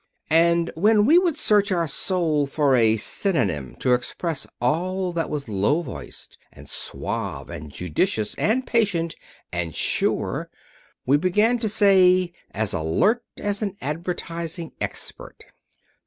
And 0.31 0.71
when 0.73 1.05
we 1.05 1.19
would 1.19 1.37
search 1.37 1.71
our 1.71 1.87
soul 1.87 2.47
for 2.47 2.75
a 2.75 2.97
synonym 2.97 3.75
to 3.75 3.93
express 3.93 4.47
all 4.59 5.13
that 5.13 5.29
was 5.29 5.47
low 5.47 5.83
voiced, 5.83 6.39
and 6.51 6.67
suave, 6.67 7.51
and 7.51 7.71
judicious, 7.71 8.33
and 8.33 8.65
patient, 8.65 9.13
and 9.53 9.75
sure, 9.75 10.49
we 11.05 11.17
began 11.17 11.59
to 11.59 11.69
say, 11.69 12.33
"As 12.49 12.73
alert 12.73 13.23
as 13.39 13.61
an 13.61 13.77
advertising 13.79 14.71
expert." 14.81 15.43